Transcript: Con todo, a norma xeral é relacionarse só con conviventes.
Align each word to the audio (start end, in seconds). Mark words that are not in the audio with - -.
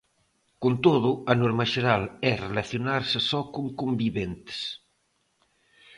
Con 0.61 0.73
todo, 0.85 1.09
a 1.31 1.33
norma 1.41 1.65
xeral 1.73 2.03
é 2.29 2.31
relacionarse 2.47 3.17
só 3.29 3.39
con 3.53 3.65
conviventes. 3.81 4.59